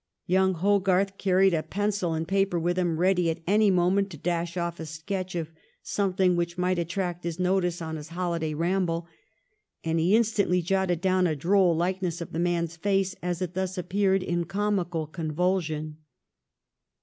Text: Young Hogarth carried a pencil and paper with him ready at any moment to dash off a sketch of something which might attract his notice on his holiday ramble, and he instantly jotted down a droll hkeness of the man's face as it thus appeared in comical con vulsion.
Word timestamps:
Young 0.25 0.55
Hogarth 0.55 1.19
carried 1.19 1.53
a 1.53 1.61
pencil 1.61 2.13
and 2.15 2.27
paper 2.27 2.57
with 2.59 2.75
him 2.75 2.97
ready 2.97 3.29
at 3.29 3.43
any 3.45 3.69
moment 3.69 4.09
to 4.09 4.17
dash 4.17 4.57
off 4.57 4.79
a 4.79 4.85
sketch 4.87 5.35
of 5.35 5.51
something 5.83 6.35
which 6.35 6.57
might 6.57 6.79
attract 6.79 7.23
his 7.23 7.37
notice 7.39 7.83
on 7.83 7.97
his 7.97 8.07
holiday 8.07 8.55
ramble, 8.55 9.05
and 9.83 9.99
he 9.99 10.15
instantly 10.15 10.63
jotted 10.63 11.01
down 11.01 11.27
a 11.27 11.35
droll 11.35 11.77
hkeness 11.77 12.19
of 12.19 12.31
the 12.31 12.39
man's 12.39 12.75
face 12.75 13.13
as 13.21 13.43
it 13.43 13.53
thus 13.53 13.77
appeared 13.77 14.23
in 14.23 14.45
comical 14.45 15.05
con 15.05 15.31
vulsion. 15.33 15.97